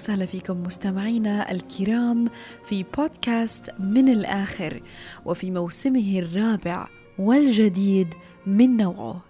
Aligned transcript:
وسهلا 0.00 0.26
فيكم 0.26 0.62
مستمعينا 0.62 1.50
الكرام 1.50 2.28
في 2.64 2.84
بودكاست 2.96 3.70
من 3.78 4.08
الآخر 4.08 4.82
وفي 5.24 5.50
موسمه 5.50 6.18
الرابع 6.18 6.88
والجديد 7.18 8.14
من 8.46 8.76
نوعه. 8.76 9.20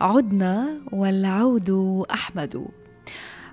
عدنا 0.00 0.80
والعود 0.92 1.70
أحمد. 2.10 2.68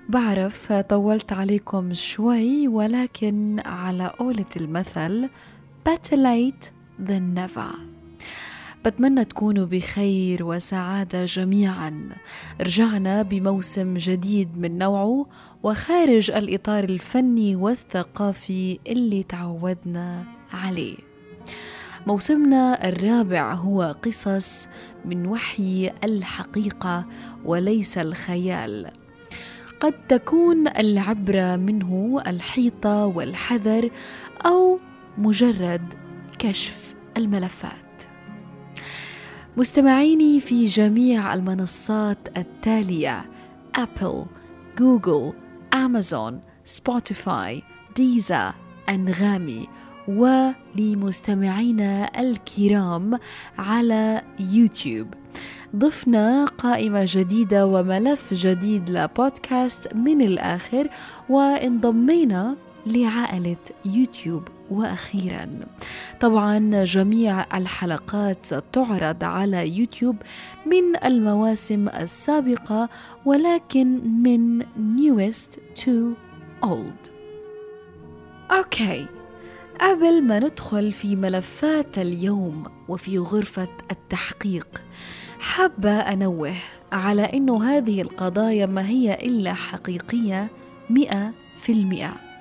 بعرف 0.08 0.72
طولت 0.72 1.32
عليكم 1.32 1.92
شوي 1.92 2.68
ولكن 2.68 3.60
على 3.66 4.06
قولة 4.06 4.52
المثل 4.56 5.28
better 5.88 6.16
late 6.16 6.70
than 7.06 7.34
never. 7.34 7.93
بتمنى 8.84 9.24
تكونوا 9.24 9.66
بخير 9.66 10.44
وسعادة 10.44 11.24
جميعا. 11.24 12.08
رجعنا 12.60 13.22
بموسم 13.22 13.94
جديد 13.94 14.58
من 14.58 14.78
نوعه 14.78 15.26
وخارج 15.62 16.30
الإطار 16.30 16.84
الفني 16.84 17.56
والثقافي 17.56 18.78
اللي 18.86 19.22
تعودنا 19.22 20.24
عليه. 20.52 20.96
موسمنا 22.06 22.88
الرابع 22.88 23.54
هو 23.54 23.96
قصص 24.02 24.68
من 25.04 25.26
وحي 25.26 25.90
الحقيقة 26.04 27.06
وليس 27.44 27.98
الخيال. 27.98 28.90
قد 29.80 30.06
تكون 30.08 30.68
العبرة 30.68 31.56
منه 31.56 32.22
الحيطة 32.26 33.06
والحذر 33.06 33.90
أو 34.46 34.78
مجرد 35.18 35.94
كشف 36.38 36.94
الملفات. 37.16 37.93
مستمعيني 39.56 40.40
في 40.40 40.66
جميع 40.66 41.34
المنصات 41.34 42.18
التالية 42.36 43.30
أبل، 43.74 44.24
جوجل، 44.78 45.32
أمازون، 45.74 46.40
سبوتيفاي، 46.64 47.62
Deezer، 47.96 48.54
أنغامي 48.88 49.68
ولمستمعينا 50.08 52.20
الكرام 52.20 53.18
على 53.58 54.22
يوتيوب. 54.52 55.14
ضفنا 55.76 56.44
قائمة 56.44 57.06
جديدة 57.08 57.66
وملف 57.66 58.34
جديد 58.34 58.90
لبودكاست 58.90 59.94
من 59.94 60.22
الآخر 60.22 60.88
وانضمينا 61.28 62.56
لعائلة 62.86 63.56
يوتيوب. 63.84 64.48
وأخيرا 64.70 65.48
طبعا 66.20 66.84
جميع 66.84 67.56
الحلقات 67.56 68.44
ستعرض 68.44 69.24
على 69.24 69.78
يوتيوب 69.78 70.16
من 70.66 71.04
المواسم 71.04 71.88
السابقة 71.88 72.88
ولكن 73.24 74.08
من 74.22 74.62
newest 74.98 75.58
to 75.84 76.14
old. 76.64 77.10
أوكي 78.50 79.06
قبل 79.80 80.22
ما 80.22 80.38
ندخل 80.38 80.92
في 80.92 81.16
ملفات 81.16 81.98
اليوم 81.98 82.64
وفي 82.88 83.18
غرفة 83.18 83.68
التحقيق 83.90 84.68
حابة 85.40 85.90
أنوه 85.90 86.54
على 86.92 87.22
إنه 87.22 87.64
هذه 87.64 88.02
القضايا 88.02 88.66
ما 88.66 88.88
هي 88.88 89.14
إلا 89.14 89.52
حقيقية 89.52 90.48
مئة 90.90 91.32
في 91.56 91.72
المئة. 91.72 92.33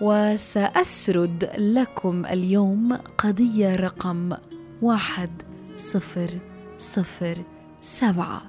وسأسرد 0.00 1.50
لكم 1.58 2.26
اليوم 2.26 2.92
قضية 2.92 3.76
رقم 3.76 4.32
واحد 4.82 5.30
صفر 5.78 6.38
صفر 6.78 7.38
سبعة. 7.82 8.42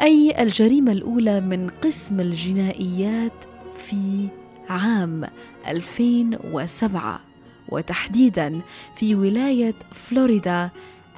أي 0.00 0.42
الجريمة 0.42 0.92
الأولى 0.92 1.40
من 1.40 1.70
قسم 1.70 2.20
الجنائيات 2.20 3.44
في 3.74 4.28
عام 4.68 5.24
2007 5.66 7.20
وتحديدا 7.68 8.60
في 8.96 9.14
ولاية 9.14 9.74
فلوريدا 9.92 10.70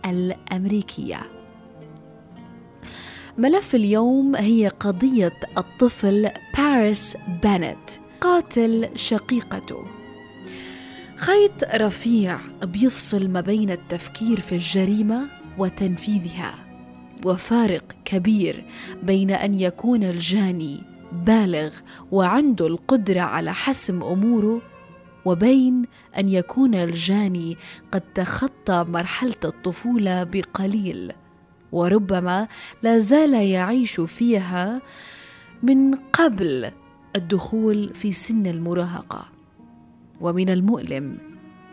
الأمريكية. 0.06 1.20
ملف 3.38 3.74
اليوم 3.74 4.36
هي 4.36 4.68
قضية 4.68 5.40
الطفل 5.58 6.30
باريس 6.58 7.16
بانت. 7.42 7.90
قاتل 8.20 8.88
شقيقته. 8.94 9.84
خيط 11.16 11.64
رفيع 11.74 12.38
بيفصل 12.62 13.28
ما 13.28 13.40
بين 13.40 13.70
التفكير 13.70 14.40
في 14.40 14.52
الجريمة 14.52 15.28
وتنفيذها 15.58 16.54
وفارق 17.24 17.84
كبير 18.04 18.64
بين 19.02 19.30
أن 19.30 19.54
يكون 19.54 20.04
الجاني 20.04 20.82
بالغ 21.12 21.70
وعنده 22.12 22.66
القدرة 22.66 23.20
على 23.20 23.54
حسم 23.54 24.02
أموره 24.02 24.62
وبين 25.24 25.84
أن 26.18 26.28
يكون 26.28 26.74
الجاني 26.74 27.56
قد 27.92 28.00
تخطى 28.00 28.84
مرحلة 28.88 29.34
الطفولة 29.44 30.24
بقليل 30.24 31.12
وربما 31.72 32.48
لا 32.82 32.98
زال 32.98 33.34
يعيش 33.34 34.00
فيها 34.00 34.82
من 35.62 35.94
قبل 35.94 36.70
الدخول 37.16 37.94
في 37.94 38.12
سن 38.12 38.46
المراهقة 38.46 39.28
ومن 40.20 40.50
المؤلم 40.50 41.18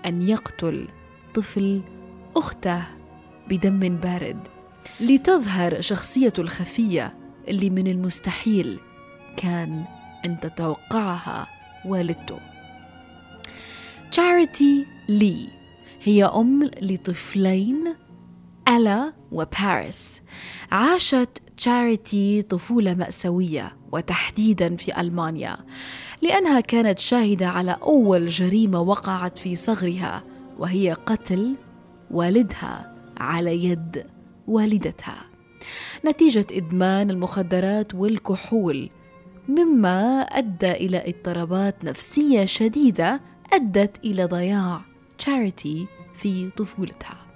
أن 0.05 0.21
يقتل 0.21 0.87
طفل 1.33 1.81
أخته 2.35 2.83
بدم 3.49 3.79
بارد. 3.79 4.47
لتظهر 4.99 5.81
شخصيته 5.81 6.41
الخفية 6.41 7.17
اللي 7.47 7.69
من 7.69 7.87
المستحيل 7.87 8.79
كان 9.37 9.85
أن 10.25 10.39
تتوقعها 10.39 11.47
والدته. 11.85 12.39
تشاريتي 14.11 14.85
لي 15.09 15.49
هي 16.03 16.25
أم 16.25 16.63
لطفلين 16.81 17.95
ألا 18.69 19.13
وباريس. 19.31 20.21
عاشت 20.71 21.41
تشاريتي 21.57 22.41
طفولة 22.41 22.93
مأساوية 22.93 23.77
وتحديدا 23.91 24.75
في 24.75 25.01
ألمانيا 25.01 25.57
لأنها 26.21 26.59
كانت 26.59 26.99
شاهدة 26.99 27.47
على 27.47 27.77
أول 27.81 28.27
جريمة 28.27 28.81
وقعت 28.81 29.39
في 29.39 29.55
صغرها 29.55 30.23
وهي 30.59 30.93
قتل 30.93 31.55
والدها 32.11 32.95
على 33.17 33.63
يد 33.65 34.05
والدتها. 34.47 35.17
نتيجة 36.05 36.47
إدمان 36.51 37.09
المخدرات 37.09 37.95
والكحول 37.95 38.89
مما 39.47 40.21
أدى 40.21 40.71
إلى 40.71 41.09
اضطرابات 41.09 41.85
نفسية 41.85 42.45
شديدة 42.45 43.21
أدت 43.53 44.05
إلى 44.05 44.25
ضياع 44.25 44.81
تشاريتي 45.17 45.87
في 46.13 46.49
طفولتها. 46.49 47.26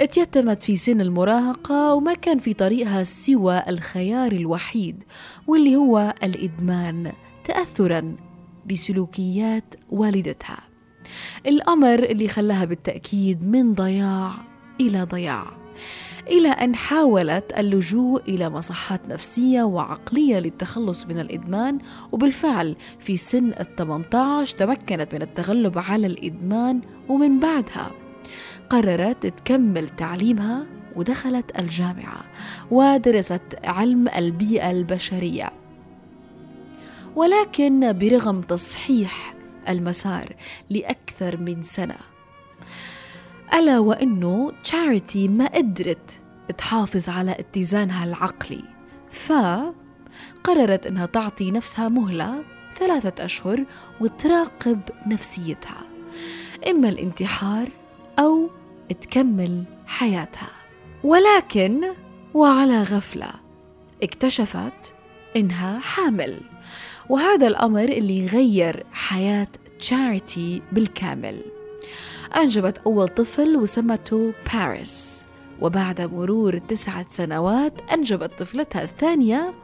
اتيتمت 0.00 0.62
في 0.62 0.76
سن 0.76 1.00
المراهقة 1.00 1.94
وما 1.94 2.14
كان 2.14 2.38
في 2.38 2.54
طريقها 2.54 3.02
سوى 3.04 3.62
الخيار 3.68 4.32
الوحيد 4.32 5.04
واللي 5.46 5.76
هو 5.76 6.14
الإدمان 6.22 7.12
تأثرا 7.44 8.16
بسلوكيات 8.70 9.74
والدتها. 9.90 10.58
الأمر 11.46 12.02
اللي 12.02 12.28
خلاها 12.28 12.64
بالتأكيد 12.64 13.48
من 13.48 13.74
ضياع 13.74 14.32
إلى 14.80 15.02
ضياع 15.02 15.62
إلى 16.26 16.48
أن 16.48 16.74
حاولت 16.74 17.52
اللجوء 17.58 18.22
إلى 18.28 18.50
مصحات 18.50 19.08
نفسية 19.08 19.62
وعقلية 19.62 20.38
للتخلص 20.38 21.06
من 21.06 21.18
الإدمان 21.18 21.78
وبالفعل 22.12 22.76
في 22.98 23.16
سن 23.16 23.48
ال 23.48 23.76
18 23.76 24.58
تمكنت 24.58 25.14
من 25.14 25.22
التغلب 25.22 25.78
على 25.78 26.06
الإدمان 26.06 26.80
ومن 27.08 27.40
بعدها 27.40 27.90
قررت 28.72 29.26
تكمل 29.26 29.88
تعليمها 29.88 30.66
ودخلت 30.96 31.58
الجامعة 31.58 32.24
ودرست 32.70 33.42
علم 33.64 34.08
البيئة 34.08 34.70
البشرية. 34.70 35.52
ولكن 37.16 37.98
برغم 37.98 38.40
تصحيح 38.40 39.34
المسار 39.68 40.36
لأكثر 40.70 41.36
من 41.36 41.62
سنة 41.62 41.96
ألا 43.54 43.78
وأنه 43.78 44.52
تشاريتي 44.64 45.28
ما 45.28 45.46
قدرت 45.46 46.20
تحافظ 46.58 47.08
على 47.08 47.30
اتزانها 47.30 48.04
العقلي 48.04 48.64
فقررت 49.10 50.86
أنها 50.86 51.06
تعطي 51.06 51.50
نفسها 51.50 51.88
مهلة 51.88 52.44
ثلاثة 52.74 53.24
أشهر 53.24 53.64
وتراقب 54.00 54.80
نفسيتها 55.06 55.82
إما 56.68 56.88
الانتحار 56.88 57.68
أو 58.18 58.50
تكمل 59.00 59.64
حياتها. 59.86 60.48
ولكن 61.04 61.80
وعلى 62.34 62.82
غفلة 62.82 63.30
اكتشفت 64.02 64.94
إنها 65.36 65.78
حامل. 65.78 66.40
وهذا 67.08 67.46
الأمر 67.46 67.84
اللي 67.84 68.26
غير 68.26 68.86
حياة 68.92 69.48
تشاريتي 69.78 70.62
بالكامل. 70.72 71.42
أنجبت 72.36 72.78
أول 72.78 73.08
طفل 73.08 73.56
وسمته 73.56 74.32
باريس 74.54 75.24
وبعد 75.60 76.00
مرور 76.00 76.58
تسعة 76.58 77.06
سنوات 77.10 77.80
أنجبت 77.92 78.38
طفلتها 78.38 78.82
الثانية 78.82 79.54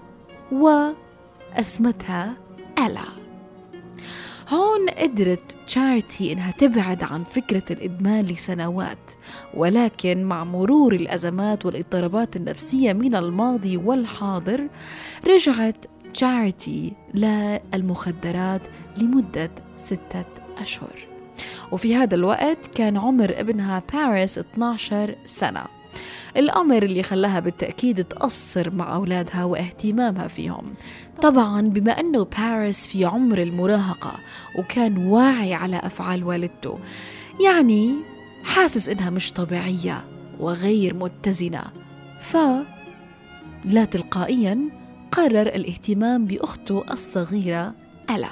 وأسمتها 0.53 2.37
ألا 2.79 3.18
هون 4.49 4.89
قدرت 4.89 5.57
تشاريتي 5.67 6.33
إنها 6.33 6.51
تبعد 6.51 7.03
عن 7.03 7.25
فكرة 7.25 7.63
الإدمان 7.71 8.25
لسنوات 8.25 9.11
ولكن 9.55 10.25
مع 10.25 10.45
مرور 10.45 10.93
الأزمات 10.93 11.67
والاضطرابات 11.67 12.37
النفسية 12.37 12.93
من 12.93 13.15
الماضي 13.15 13.77
والحاضر 13.77 14.69
رجعت 15.27 15.87
تشاريتي 16.15 16.93
للمخدرات 17.15 18.63
لمدة 18.97 19.51
ستة 19.77 20.25
أشهر. 20.59 21.09
وفي 21.73 21.97
هذا 21.97 22.15
الوقت 22.15 22.67
كان 22.67 22.97
عمر 22.97 23.41
ابنها 23.41 23.83
باريس 23.93 24.39
12 24.39 25.17
سنة. 25.25 25.78
الأمر 26.39 26.83
اللي 26.83 27.03
خلاها 27.03 27.41
بالتأكيد 27.41 28.05
تقصر 28.05 28.71
مع 28.71 28.95
أولادها 28.95 29.45
واهتمامها 29.45 30.27
فيهم. 30.27 30.75
طبعا. 31.23 31.61
بما 31.61 31.93
أنه 32.01 32.25
باريس 32.39 32.87
في 32.87 33.05
عمر 33.05 33.39
المراهقة 33.39 34.15
وكان 34.59 34.97
واعي 34.97 35.55
على 35.55 35.77
أفعال 35.77 36.25
والدته 36.25 36.79
يعني 37.45 37.95
حاسس 38.45 38.89
إنها 38.89 39.11
مش 39.11 39.33
طبيعية 39.33 40.05
وغير 40.41 40.95
متزنة. 40.95 41.63
ف 42.21 42.37
لا 43.65 43.85
تلقائيا 43.85 44.71
قرر 45.13 45.47
الاهتمام 45.47 46.25
بأخته 46.25 46.85
الصغيرة 46.91 47.75
ألا. 48.11 48.31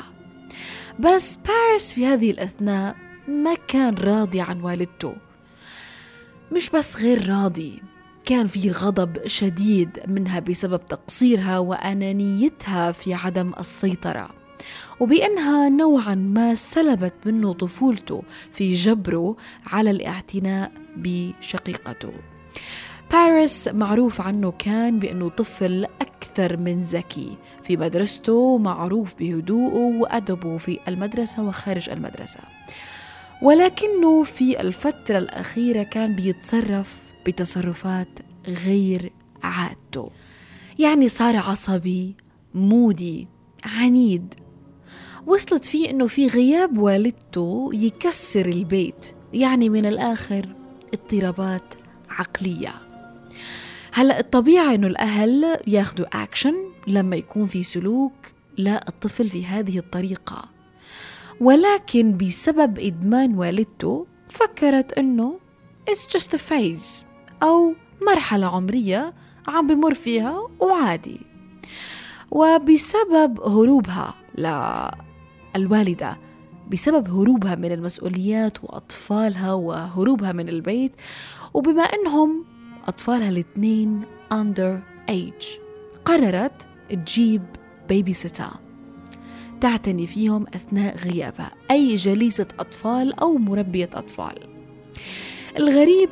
بس 0.99 1.37
باريس 1.37 1.95
في 1.95 2.07
هذه 2.07 2.31
الأثناء 2.31 2.97
ما 3.29 3.55
كان 3.69 3.95
راضي 3.95 4.41
عن 4.41 4.61
والدته. 4.61 5.15
مش 6.53 6.71
بس 6.71 6.97
غير 6.97 7.29
راضي 7.29 7.83
كان 8.27 8.47
في 8.47 8.71
غضب 8.71 9.27
شديد 9.27 10.01
منها 10.09 10.41
بسبب 10.41 10.87
تقصيرها 10.89 11.59
وأنانيتها 11.59 12.93
في 12.93 13.15
عدم 13.15 13.53
السيطرة. 13.59 14.29
وبأنها 15.01 15.69
نوعا 15.69 16.15
ما 16.15 16.55
سلبت 16.55 17.15
منه 17.27 17.53
طفولته 17.53 18.23
في 18.53 18.75
جبره 18.75 19.37
على 19.67 19.91
الاعتناء 19.91 20.73
بشقيقته. 20.97 22.13
باريس 23.13 23.69
معروف 23.69 24.21
عنه 24.21 24.53
كان 24.59 24.99
بأنه 24.99 25.29
طفل 25.29 25.87
أكثر 26.01 26.57
من 26.57 26.81
ذكي. 26.81 27.37
في 27.65 27.77
مدرسته 27.77 28.59
معروف 28.59 29.15
بهدوءه 29.19 29.99
وأدبه 30.01 30.57
في 30.57 30.79
المدرسة 30.89 31.43
وخارج 31.43 31.91
المدرسة. 31.91 32.41
ولكنه 33.43 34.23
في 34.23 34.61
الفترة 34.61 35.19
الأخيرة 35.19 35.83
كان 35.83 36.15
بيتصرف 36.15 37.06
بتصرفات 37.27 38.09
غير 38.47 39.13
عادته. 39.43 40.11
يعني 40.79 41.09
صار 41.09 41.37
عصبي 41.37 42.17
مودي 42.55 43.29
عنيد. 43.65 44.35
وصلت 45.27 45.65
فيه 45.65 45.91
إنه 45.91 46.07
في 46.07 46.27
غياب 46.27 46.79
والدته 46.79 47.71
يكسر 47.73 48.47
البيت 48.47 49.15
يعني 49.33 49.69
من 49.69 49.87
الآخر 49.87 50.55
اضطرابات 50.95 51.75
عقلية. 52.11 52.75
هلأ 53.93 54.21
الطبيعي 54.21 54.75
إنه 54.75 54.87
الأهل 54.87 55.59
ياخذوا 55.67 56.23
اكشن 56.23 56.55
لما 56.87 57.17
يكون 57.17 57.47
في 57.47 57.63
سلوك 57.63 58.13
لا 58.59 58.89
الطفل 58.89 59.31
في 59.31 59.47
هذه 59.47 59.79
الطريقة. 59.79 60.49
ولكن 61.41 62.17
بسبب 62.17 62.79
إدمان 62.79 63.35
والدته 63.35 64.07
فكرت 64.29 64.93
إنه 64.93 65.39
it's 65.91 66.07
just 66.17 66.35
a 66.35 66.39
phase. 66.39 67.16
أو 67.43 67.75
مرحلة 68.07 68.47
عمرية 68.47 69.15
عم 69.49 69.67
بمر 69.67 69.95
فيها 69.95 70.49
وعادي. 70.61 71.21
وبسبب 72.31 73.41
هروبها 73.41 74.15
للوالدة 75.55 76.19
بسبب 76.73 77.09
هروبها 77.09 77.55
من 77.55 77.73
المسؤوليات 77.73 78.65
وأطفالها 78.65 79.53
وهروبها 79.53 80.33
من 80.33 80.49
البيت 80.49 80.93
وبما 81.55 81.83
أنهم 81.83 82.45
أطفالها 82.89 83.29
الاثنين 83.29 84.01
under 84.35 84.81
age 85.11 85.47
قررت 86.05 86.69
تجيب 86.91 87.43
بيبي 87.89 88.13
سيتر 88.13 88.51
تعتني 89.61 90.07
فيهم 90.07 90.47
أثناء 90.55 90.97
غيابها 90.97 91.51
أي 91.71 91.95
جليسة 91.95 92.49
أطفال 92.59 93.21
أو 93.21 93.39
مربية 93.39 93.91
أطفال. 93.95 94.35
الغريب 95.59 96.11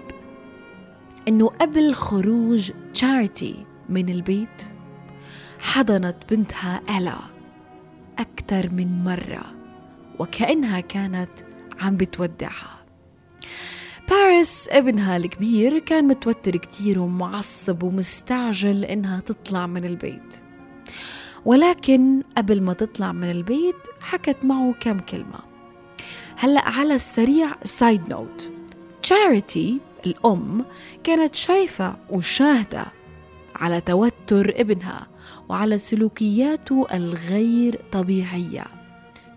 أنه 1.29 1.47
قبل 1.47 1.95
خروج 1.95 2.73
تشاريتي 2.95 3.67
من 3.89 4.09
البيت 4.09 4.63
حضنت 5.59 6.17
بنتها 6.31 6.83
ألا 6.99 7.19
أكثر 8.19 8.71
من 8.73 9.05
مرة 9.05 9.55
وكأنها 10.19 10.81
كانت 10.81 11.31
عم 11.81 11.97
بتودعها. 11.97 12.85
باريس 14.11 14.69
ابنها 14.71 15.17
الكبير 15.17 15.79
كان 15.79 16.09
متوتر 16.09 16.57
كتير 16.57 16.99
ومعصب 16.99 17.83
ومستعجل 17.83 18.85
إنها 18.85 19.21
تطلع 19.21 19.67
من 19.67 19.85
البيت. 19.85 20.37
ولكن 21.45 22.23
قبل 22.37 22.63
ما 22.63 22.73
تطلع 22.73 23.13
من 23.13 23.31
البيت 23.31 23.77
حكت 24.01 24.45
معه 24.45 24.75
كم 24.81 24.99
كلمة. 24.99 25.41
هلأ 26.37 26.69
على 26.69 26.95
السريع 26.95 27.57
side 27.65 28.09
note 28.09 28.51
تشاريتي 29.03 29.81
الأم 30.07 30.65
كانت 31.05 31.35
شايفة 31.35 31.97
وشاهدة 32.11 32.85
على 33.55 33.81
توتر 33.81 34.53
ابنها 34.57 35.07
وعلى 35.49 35.79
سلوكياته 35.79 36.87
الغير 36.95 37.81
طبيعية. 37.93 38.65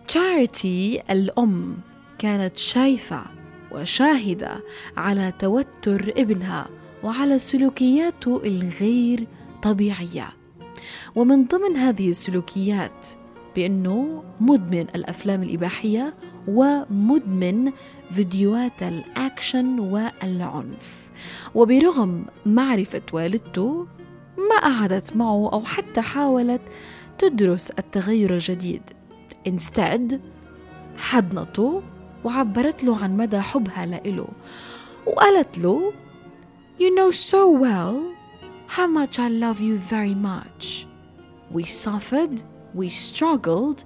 تشاريتي 0.07 1.01
الأم 1.11 1.77
كانت 2.19 2.57
شايفة 2.57 3.21
وشاهدة 3.71 4.63
على 4.97 5.33
توتر 5.39 6.13
ابنها 6.17 6.67
وعلى 7.03 7.39
سلوكياته 7.39 8.41
الغير 8.43 9.27
طبيعية. 9.63 10.27
ومن 11.15 11.45
ضمن 11.45 11.77
هذه 11.77 12.09
السلوكيات 12.09 13.07
بأنه 13.55 14.23
مدمن 14.39 14.85
الأفلام 14.95 15.43
الإباحية 15.43 16.13
ومدمن 16.47 17.71
فيديوهات 18.11 18.83
الأكشن 18.83 19.79
والعنف. 19.79 21.09
وبرغم 21.55 22.25
معرفة 22.45 23.01
والدته 23.13 23.87
ما 24.37 24.59
قعدت 24.61 25.15
معه 25.15 25.53
أو 25.53 25.61
حتى 25.61 26.01
حاولت 26.01 26.61
تدرس 27.17 27.69
التغير 27.69 28.33
الجديد. 28.33 28.81
Instead 29.47 30.15
حضنته 30.97 31.81
وعبرت 32.23 32.83
له 32.83 32.97
عن 32.97 33.17
مدى 33.17 33.39
حبها 33.39 33.85
لإله 33.85 34.27
وقالت 35.05 35.57
له 35.57 35.93
You 36.79 36.93
know 36.95 37.11
so 37.11 37.49
well 37.49 38.13
how 38.67 38.87
much 38.87 39.17
I 39.17 39.29
love 39.29 39.59
you 39.59 39.77
very 39.77 40.13
much. 40.13 40.85
We 41.49 41.63
suffered, 41.63 42.43
we 42.73 42.89
struggled, 42.89 43.83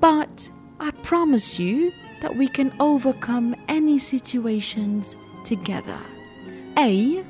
but 0.00 0.50
I 0.80 0.90
promise 1.02 1.58
you 1.58 1.92
that 2.22 2.36
we 2.36 2.46
can 2.48 2.72
overcome 2.80 3.56
any 3.68 3.98
situations 3.98 5.16
together. 5.44 6.00
أي 6.78 7.24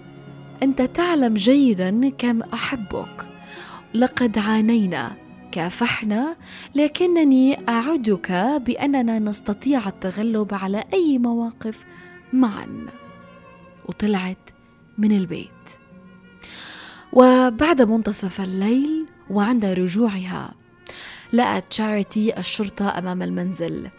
أنت 0.63 0.83
تعلم 0.83 1.35
جيدا 1.35 2.09
كم 2.09 2.43
أحبك. 2.43 3.29
لقد 3.95 4.39
عانينا 4.39 5.17
كافحنا 5.53 6.37
لكنني 6.75 7.69
أعدك 7.69 8.33
بأننا 8.67 9.19
نستطيع 9.19 9.89
التغلب 9.89 10.55
على 10.55 10.85
أي 10.93 11.19
مواقف 11.19 11.85
معا 12.33 12.87
وطلعت 13.87 14.51
من 14.99 15.13
البيت 15.13 15.49
وبعد 17.13 17.83
منتصف 17.83 18.41
الليل 18.41 19.07
وعند 19.31 19.65
رجوعها 19.65 20.55
لقت 21.33 21.65
تشاريتي 21.71 22.39
الشرطة 22.39 22.99
أمام 22.99 23.23
المنزل. 23.23 23.91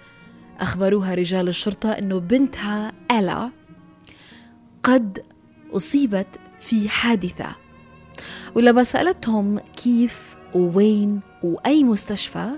أخبروها 0.60 1.16
رجال 1.16 1.48
الشرطة 1.48 1.92
أنه 1.92 2.20
بنتها 2.20 2.92
ألا 3.12 3.52
قد 4.84 5.26
أصيبت 5.72 6.40
في 6.60 6.90
حادثة. 6.90 7.56
ولما 8.56 8.84
سألتهم 8.84 9.60
كيف 9.60 10.36
ووين 10.56 11.20
وأي 11.44 11.84
مستشفى 11.84 12.50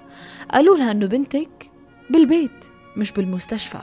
قالوا 0.52 0.78
لها 0.78 0.92
أنه 0.92 1.06
بنتك 1.06 1.72
بالبيت 2.10 2.66
مش 2.98 3.12
بالمستشفى. 3.12 3.82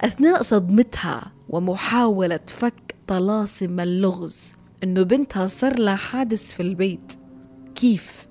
أثناء 0.00 0.42
صدمتها 0.42 1.32
ومحاولة 1.48 2.40
فك 2.46 2.94
طلاسم 3.06 3.80
اللغز 3.80 4.54
إنه 4.84 5.02
بنتها 5.02 5.46
صار 5.46 5.78
لها 5.78 5.96
حادث 5.96 6.52
في 6.52 6.62
البيت 6.62 7.14
كيف؟ 7.74 8.27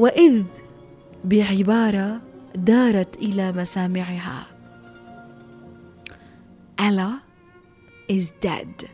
وإذ 0.00 0.44
بعبارة 1.24 2.20
دارت 2.54 3.16
إلى 3.16 3.52
مسامعها. 3.52 4.46
Ella 6.80 7.10
is 8.12 8.24
dead. 8.46 8.88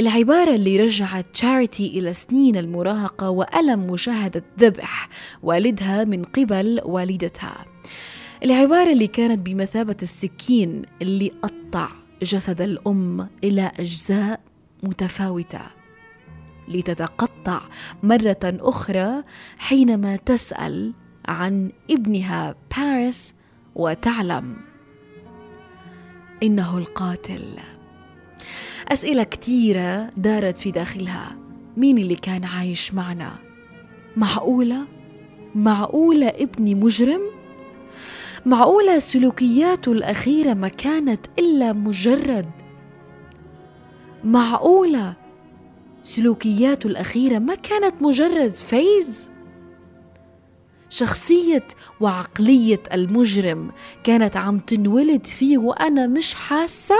العبارة 0.00 0.54
اللي 0.54 0.76
رجعت 0.76 1.26
تشاريتي 1.32 1.98
إلى 1.98 2.14
سنين 2.14 2.56
المراهقة 2.56 3.30
وألم 3.30 3.86
مشاهدة 3.86 4.44
ذبح 4.58 5.08
والدها 5.42 6.04
من 6.04 6.22
قبل 6.22 6.80
والدتها. 6.84 7.64
العبارة 8.42 8.92
اللي 8.92 9.06
كانت 9.06 9.46
بمثابة 9.46 9.96
السكين 10.02 10.82
اللي 11.02 11.32
قطع 11.42 11.88
جسد 12.22 12.60
الأم 12.60 13.28
إلى 13.44 13.72
أجزاء 13.78 14.40
متفاوتة. 14.82 15.85
لتتقطع 16.68 17.60
مرة 18.02 18.38
أخرى 18.44 19.22
حينما 19.58 20.16
تسأل 20.16 20.94
عن 21.28 21.70
ابنها 21.90 22.54
باريس 22.76 23.34
وتعلم 23.74 24.56
إنه 26.42 26.78
القاتل 26.78 27.44
أسئلة 28.88 29.22
كتيرة 29.22 30.10
دارت 30.16 30.58
في 30.58 30.70
داخلها 30.70 31.36
مين 31.76 31.98
اللي 31.98 32.16
كان 32.16 32.44
عايش 32.44 32.94
معنا؟ 32.94 33.32
معقولة؟ 34.16 34.86
معقولة 35.54 36.28
ابني 36.28 36.74
مجرم؟ 36.74 37.20
معقولة 38.46 38.98
سلوكياته 38.98 39.92
الأخيرة 39.92 40.54
ما 40.54 40.68
كانت 40.68 41.26
إلا 41.38 41.72
مجرد 41.72 42.50
معقولة 44.24 45.16
سلوكياته 46.06 46.86
الأخيرة 46.86 47.38
ما 47.38 47.54
كانت 47.54 48.02
مجرد 48.02 48.50
phase؟ 48.50 49.30
شخصية 50.88 51.66
وعقلية 52.00 52.82
المجرم 52.92 53.70
كانت 54.04 54.36
عم 54.36 54.58
تنولد 54.58 55.26
فيه 55.26 55.58
وأنا 55.58 56.06
مش 56.06 56.34
حاسة؟ 56.34 56.94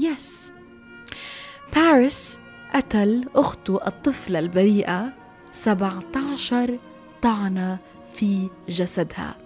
yes 0.00 0.52
باريس 1.76 2.38
قتل 2.74 3.24
أخته 3.34 3.86
الطفلة 3.86 4.38
البريئة 4.38 5.12
17 5.52 6.78
طعنة 7.22 7.78
في 8.12 8.48
جسدها 8.68 9.36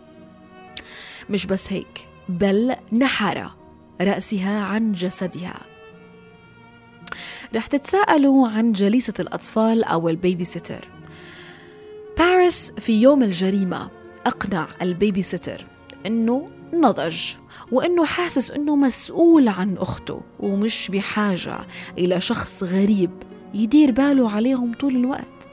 مش 1.31 1.47
بس 1.47 1.73
هيك 1.73 2.09
بل 2.29 2.77
نحر 2.93 3.51
رأسها 4.01 4.61
عن 4.61 4.93
جسدها 4.93 5.72
رح 7.55 7.67
تتساءلوا 7.67 8.49
عن 8.49 8.73
جليسة 8.73 9.15
الأطفال 9.21 9.85
أو 9.85 10.09
ال 10.09 10.45
babysitter 10.45 10.89
باريس 12.19 12.73
في 12.79 13.03
يوم 13.03 13.23
الجريمة 13.23 13.91
أقنع 14.27 14.69
ال 14.83 15.23
babysitter 15.23 15.67
أنه 16.07 16.49
نضج 16.75 17.21
وأنه 17.73 18.05
حاسس 18.05 18.51
أنه 18.51 18.77
مسؤول 18.77 19.49
عن 19.49 19.77
أخته 19.77 20.21
ومش 20.41 20.91
بحاجة 20.93 21.59
إلى 21.99 22.21
شخص 22.21 22.63
غريب 22.63 23.11
يدير 23.55 23.91
باله 23.91 24.31
عليهم 24.31 24.73
طول 24.75 24.97
الوقت. 24.97 25.49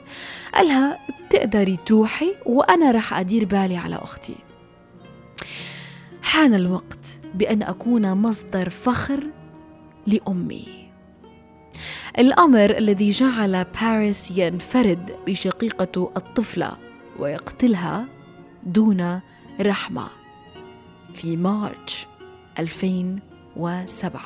قالها 0.54 0.98
بتقدري 1.26 1.78
تروحي 1.86 2.34
وأنا 2.46 2.90
رح 2.90 3.18
أدير 3.18 3.44
بالي 3.44 3.76
على 3.76 3.96
أختي. 3.96 4.34
حان 6.22 6.54
الوقت 6.54 7.20
بأن 7.34 7.62
أكون 7.62 8.12
مصدر 8.14 8.70
فخر 8.70 9.26
لأمي. 10.06 10.79
الأمر 12.18 12.78
الذي 12.78 13.10
جعل 13.10 13.64
باريس 13.82 14.38
ينفرد 14.38 15.10
بشقيقته 15.26 16.10
الطفلة 16.16 16.72
ويقتلها 17.18 18.06
دون 18.66 19.20
رحمة. 19.60 20.06
في 21.14 21.36
مارش 21.36 22.06
2007 22.58 24.20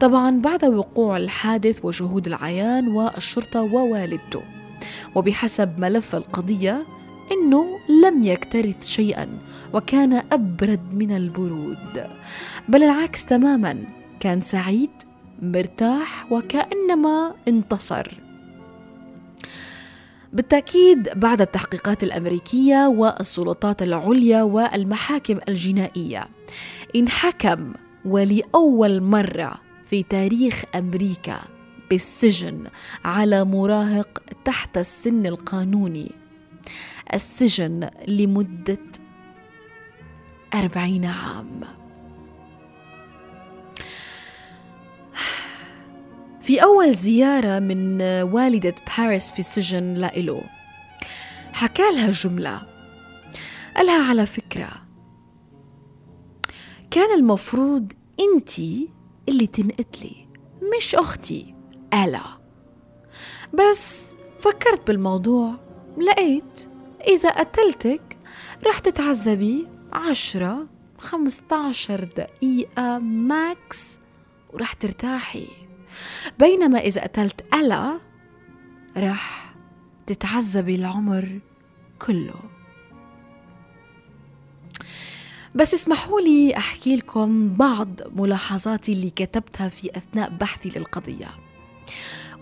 طبعا 0.00 0.40
بعد 0.40 0.64
وقوع 0.64 1.16
الحادث 1.16 1.84
وشهود 1.84 2.26
العيان 2.26 2.88
والشرطة 2.88 3.62
ووالدته 3.62 4.42
وبحسب 5.14 5.80
ملف 5.80 6.14
القضية 6.14 6.86
إنه 7.32 7.66
لم 8.04 8.24
يكترث 8.24 8.86
شيئا 8.86 9.38
وكان 9.72 10.12
أبرد 10.32 10.94
من 10.94 11.16
البرود. 11.16 12.06
بل 12.68 12.82
العكس 12.82 13.24
تماما 13.24 13.84
كان 14.20 14.40
سعيد 14.40 14.90
مرتاح 15.42 16.32
وكأنما 16.32 17.34
انتصر. 17.48 18.12
بالتأكيد 20.32 21.08
بعد 21.16 21.40
التحقيقات 21.40 22.02
الأمريكية 22.02 22.86
والسلطات 22.86 23.82
العليا 23.82 24.42
والمحاكم 24.42 25.38
الجنائية 25.48 26.28
انحكم 26.96 27.72
ولأول 28.04 29.00
مرة 29.02 29.54
في 29.86 30.02
تاريخ 30.02 30.64
أمريكا 30.74 31.38
بالسجن 31.90 32.66
على 33.04 33.44
مراهق 33.44 34.22
تحت 34.44 34.78
السن 34.78 35.26
القانوني. 35.26 36.10
السجن 37.14 37.90
لمدة 38.08 38.78
أربعين 40.54 41.04
عام. 41.04 41.81
في 46.42 46.62
أول 46.62 46.94
زيارة 46.94 47.58
من 47.58 48.02
والدة 48.22 48.74
باريس 48.98 49.30
في 49.30 49.38
السجن 49.38 49.94
لإله. 49.94 50.44
حكى 51.52 51.82
لها 51.82 52.10
جملة. 52.10 52.62
قالها 53.76 54.08
على 54.08 54.26
فكرة 54.26 54.68
كان 56.90 57.18
المفروض 57.18 57.92
أنتي 58.20 58.88
اللي 59.28 59.46
تنقتلي 59.46 60.26
مش 60.76 60.94
أختي 60.94 61.54
ألا. 61.94 62.22
بس 63.54 64.14
فكرت 64.40 64.86
بالموضوع 64.86 65.54
لقيت 65.98 66.68
إذا 67.06 67.30
قتلتك 67.30 68.18
رح 68.66 68.78
تتعذبي 68.78 69.66
عشرة 69.92 70.66
خمسة 70.98 71.68
عشر 71.68 72.04
دقيقة 72.04 72.98
ماكس 72.98 73.98
ورح 74.52 74.72
ترتاحي. 74.72 75.46
بينما 76.38 76.78
إذا 76.78 77.02
قتلت 77.02 77.54
ألا 77.54 77.98
رح 78.96 79.54
تتعذبي 80.06 80.74
العمر 80.74 81.40
كله. 81.98 82.34
بس 85.54 85.74
اسمحوا 85.74 86.20
لي 86.20 86.56
أحكي 86.56 86.96
لكم 86.96 87.54
بعض 87.56 87.88
ملاحظاتي 88.16 88.92
اللي 88.92 89.10
كتبتها 89.10 89.68
في 89.68 89.90
أثناء 89.96 90.30
بحثي 90.30 90.78
للقضية. 90.78 91.28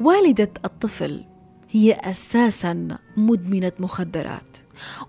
والدة 0.01 0.51
الطفل 0.65 1.25
هي 1.71 1.93
أساسا 1.93 2.99
مدمنة 3.17 3.73
مخدرات 3.79 4.59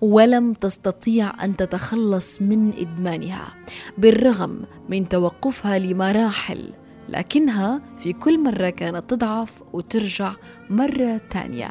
ولم 0.00 0.52
تستطيع 0.52 1.44
أن 1.44 1.56
تتخلص 1.56 2.42
من 2.42 2.72
إدمانها 2.72 3.54
بالرغم 3.98 4.64
من 4.88 5.08
توقفها 5.08 5.78
لمراحل 5.78 6.72
لكنها 7.12 7.82
في 7.98 8.12
كل 8.12 8.38
مرة 8.40 8.70
كانت 8.70 9.10
تضعف 9.10 9.62
وترجع 9.72 10.32
مرة 10.70 11.20
تانية. 11.30 11.70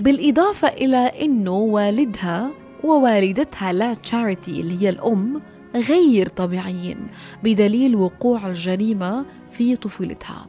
بالإضافة 0.00 0.68
إلى 0.68 0.96
أنه 0.96 1.52
والدها 1.56 2.50
ووالدتها 2.84 3.72
لا 3.72 3.94
تشاريتي 3.94 4.60
اللي 4.60 4.82
هي 4.82 4.88
الأم 4.88 5.42
غير 5.74 6.28
طبيعيين 6.28 7.06
بدليل 7.44 7.96
وقوع 7.96 8.46
الجريمة 8.46 9.26
في 9.50 9.76
طفولتها. 9.76 10.46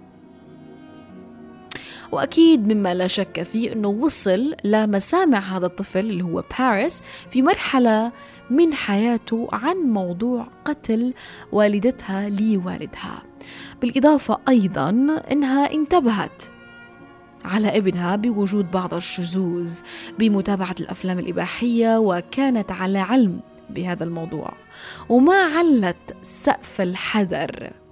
وأكيد 2.13 2.73
مما 2.73 2.93
لا 2.93 3.07
شك 3.07 3.43
فيه 3.43 3.73
أنه 3.73 3.87
وصل 3.87 4.55
لمسامع 4.63 5.39
هذا 5.39 5.65
الطفل 5.65 5.99
اللي 5.99 6.23
هو 6.23 6.43
باريس 6.59 7.01
في 7.29 7.41
مرحلة 7.41 8.11
من 8.49 8.73
حياته 8.73 9.49
عن 9.51 9.77
موضوع 9.77 10.47
قتل 10.65 11.13
والدتها 11.51 12.29
لوالدها. 12.29 13.23
بالإضافة 13.81 14.37
أيضا 14.49 14.89
أنها 15.31 15.73
انتبهت 15.73 16.43
على 17.45 17.77
ابنها 17.77 18.15
بوجود 18.15 18.71
بعض 18.71 18.93
الشذوذ 18.93 19.79
بمتابعة 20.19 20.75
الأفلام 20.79 21.19
الإباحية 21.19 21.97
وكانت 21.97 22.71
على 22.71 22.99
علم 22.99 23.39
بهذا 23.69 24.03
الموضوع. 24.03 24.53
وما 25.09 25.35
علت 25.35 26.15
سقف 26.21 26.81
الحذر 26.81 27.82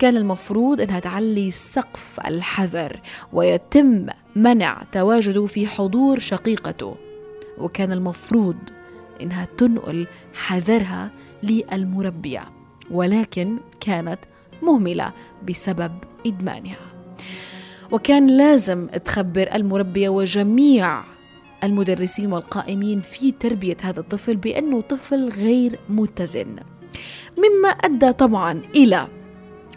كان 0.00 0.16
المفروض 0.16 0.80
أنها 0.80 1.00
تعلي 1.00 1.50
سقف 1.50 2.20
الحذر 2.26 3.00
ويتم 3.32 4.06
منع 4.36 4.82
تواجده 4.92 5.46
في 5.46 5.66
حضور 5.66 6.18
شقيقته. 6.18 6.96
وكان 7.58 7.92
المفروض 7.92 8.56
إنها 9.20 9.48
تنقل 9.58 10.06
حذرها 10.34 11.10
للمربية 11.42 12.44
ولكن 12.90 13.58
كانت 13.80 14.18
مهملة 14.62 15.12
بسبب 15.48 15.92
إدمانها. 16.26 16.90
وكان 17.92 18.26
لازم 18.26 18.86
تخبر 18.86 19.54
المربية 19.54 20.08
وجميع 20.08 21.02
المدرسين 21.64 22.32
والقائمين 22.32 23.00
في 23.00 23.32
تربية 23.32 23.76
هذا 23.82 24.00
الطفل 24.00 24.36
بأنه 24.36 24.80
طفل 24.80 25.28
غير 25.28 25.78
متزن. 25.88 26.56
مما 27.38 27.68
أدى 27.68 28.12
طبعا 28.12 28.62
إلى 28.76 29.08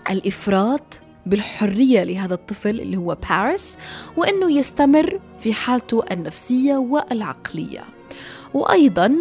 الإفراط 0.09 1.01
بالحرية 1.25 2.03
لهذا 2.03 2.33
الطفل 2.33 2.79
اللي 2.79 2.97
هو 2.97 3.17
باريس 3.29 3.77
وأنه 4.17 4.51
يستمر 4.51 5.19
في 5.39 5.53
حالته 5.53 6.03
النفسية 6.11 6.75
والعقلية. 6.75 7.83
وأيضا 8.53 9.19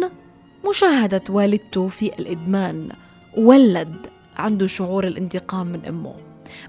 مشاهدة 0.69 1.21
والدته 1.29 1.87
في 1.87 2.05
الإدمان 2.05 2.89
ولد 3.37 3.95
عنده 4.37 4.67
شعور 4.67 5.07
الانتقام 5.07 5.67
من 5.67 5.85
أمه 5.85 6.15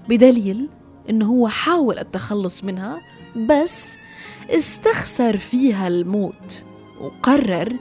بدليل 0.09 0.69
أنه 1.09 1.25
هو 1.25 1.47
حاول 1.47 1.99
التخلص 1.99 2.63
منها 2.63 3.01
بس 3.35 3.95
استخسر 4.49 5.37
فيها 5.37 5.87
الموت 5.87 6.65
وقرر 7.01 7.73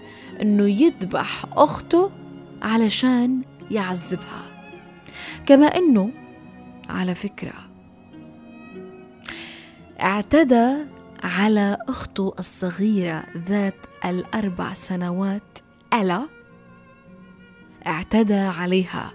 أنه 0.43 0.69
يذبح 0.69 1.47
أخته 1.53 2.11
علشان 2.63 3.43
يعذبها. 3.71 4.43
كما 5.47 5.67
أنه 5.67 6.11
على 6.89 7.15
فكرة. 7.15 7.55
اعتدى 10.01 10.77
على 11.25 11.79
أخته 11.89 12.33
الصغيرة 12.39 13.25
ذات 13.49 13.87
الأربع 14.05 14.73
سنوات 14.73 15.59
ألا؟ 15.95 16.29
اعتدى 17.87 18.35
عليها. 18.35 19.13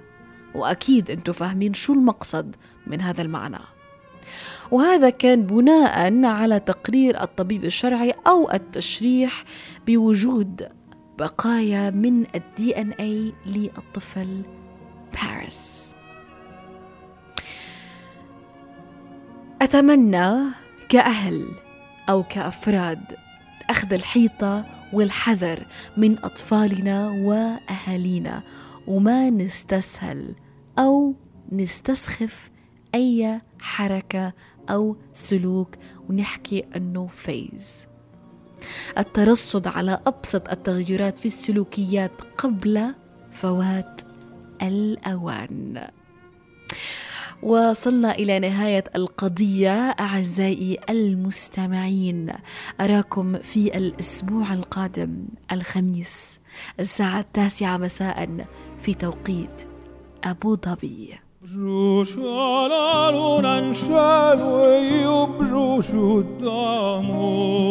وأكيد 0.55 1.11
أنتم 1.11 1.33
فاهمين 1.33 1.73
شو 1.73 1.93
المقصد 1.93 2.55
من 2.87 3.01
هذا 3.01 3.21
المعنى. 3.21 3.59
وهذا 4.71 5.09
كان 5.09 5.43
بناء 5.43 6.25
على 6.25 6.59
تقرير 6.59 7.21
الطبيب 7.21 7.63
الشرعي 7.63 8.13
أو 8.27 8.51
التشريح 8.51 9.43
بوجود 9.87 10.69
بقايا 11.19 11.89
من 11.89 12.25
الدي 12.35 12.81
ان 12.81 12.91
اي 12.91 13.33
للطفل 13.45 14.43
باريس. 15.13 15.88
أتمنى 19.61 20.41
كأهل 20.89 21.45
أو 22.09 22.23
كأفراد 22.23 23.03
أخذ 23.69 23.93
الحيطة 23.93 24.65
والحذر 24.93 25.65
من 25.97 26.17
أطفالنا 26.23 27.09
وأهالينا 27.09 28.43
وما 28.87 29.29
نستسهل 29.29 30.35
أو 30.79 31.15
نستسخف 31.51 32.49
أي 32.95 33.41
حركة 33.59 34.33
أو 34.69 34.97
سلوك 35.13 35.75
ونحكي 36.09 36.65
إنه 36.75 37.07
فيز 37.07 37.87
الترصد 38.97 39.67
على 39.67 39.99
أبسط 40.07 40.49
التغيرات 40.49 41.19
في 41.19 41.25
السلوكيات 41.25 42.21
قبل 42.37 42.95
فوات 43.31 44.01
الأوان. 44.61 45.87
وصلنا 47.43 48.11
إلى 48.11 48.39
نهاية 48.39 48.83
القضية 48.95 49.89
أعزائي 49.89 50.79
المستمعين 50.89 52.31
أراكم 52.81 53.39
في 53.39 53.77
الأسبوع 53.77 54.53
القادم 54.53 55.25
الخميس 55.51 56.39
الساعة 56.79 57.19
التاسعة 57.19 57.77
مساء 57.77 58.47
في 58.79 58.93
توقيت 58.93 59.67
أبو 60.23 60.55
ظبي 60.55 61.19
cielo 63.73 64.69
e 64.69 64.99
io 65.01 65.27
brucio 65.27 66.21
d'amore. 66.41 67.69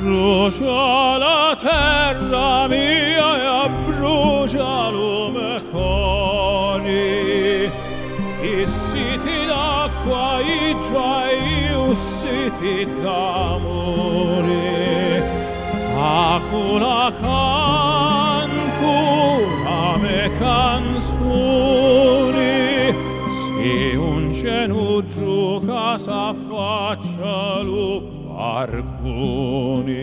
Brucia 0.00 1.18
la 1.18 1.56
terra 1.58 2.68
mia 2.68 3.64
e 3.64 3.68
brucia 3.86 4.90
lume 4.90 5.62
cor. 5.72 6.15
quai 10.06 10.76
giaiusitit 10.88 12.90
d'amore. 13.02 14.70
Acuna 15.98 17.12
cantura 17.20 18.36
me 20.02 20.22
canzoni 20.38 22.54
si 23.38 23.74
un 23.96 24.22
genu 24.32 25.02
giucas 25.12 26.04
a 26.06 26.32
faccia 26.48 27.38
lu 27.62 27.88
parcuni 28.28 29.96